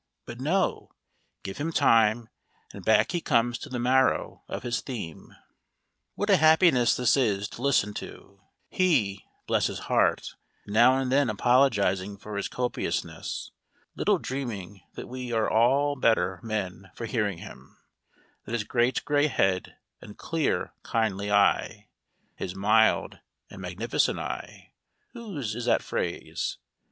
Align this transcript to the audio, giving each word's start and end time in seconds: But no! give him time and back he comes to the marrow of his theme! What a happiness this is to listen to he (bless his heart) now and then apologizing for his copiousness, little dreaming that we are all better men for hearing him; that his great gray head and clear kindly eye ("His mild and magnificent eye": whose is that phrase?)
But 0.25 0.39
no! 0.39 0.89
give 1.43 1.59
him 1.59 1.71
time 1.71 2.27
and 2.73 2.83
back 2.83 3.11
he 3.11 3.21
comes 3.21 3.59
to 3.59 3.69
the 3.69 3.77
marrow 3.77 4.43
of 4.47 4.63
his 4.63 4.81
theme! 4.81 5.35
What 6.15 6.31
a 6.31 6.37
happiness 6.37 6.95
this 6.95 7.15
is 7.15 7.47
to 7.49 7.61
listen 7.61 7.93
to 8.01 8.41
he 8.71 9.25
(bless 9.45 9.67
his 9.67 9.77
heart) 9.93 10.33
now 10.65 10.97
and 10.97 11.11
then 11.11 11.29
apologizing 11.29 12.17
for 12.17 12.35
his 12.35 12.47
copiousness, 12.47 13.51
little 13.95 14.17
dreaming 14.17 14.81
that 14.95 15.07
we 15.07 15.31
are 15.33 15.47
all 15.47 15.95
better 15.95 16.39
men 16.41 16.89
for 16.95 17.05
hearing 17.05 17.37
him; 17.37 17.77
that 18.45 18.53
his 18.53 18.63
great 18.63 19.05
gray 19.05 19.27
head 19.27 19.75
and 20.01 20.17
clear 20.17 20.73
kindly 20.81 21.31
eye 21.31 21.89
("His 22.35 22.55
mild 22.55 23.19
and 23.51 23.61
magnificent 23.61 24.17
eye": 24.17 24.73
whose 25.13 25.53
is 25.53 25.65
that 25.65 25.83
phrase?) 25.83 26.57